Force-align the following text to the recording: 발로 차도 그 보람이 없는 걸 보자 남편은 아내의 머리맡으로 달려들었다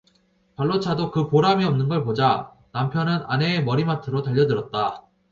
발로 0.55 0.79
차도 0.79 1.11
그 1.11 1.27
보람이 1.29 1.63
없는 1.63 1.87
걸 1.87 2.03
보자 2.03 2.51
남편은 2.71 3.25
아내의 3.27 3.63
머리맡으로 3.63 4.23
달려들었다 4.23 5.03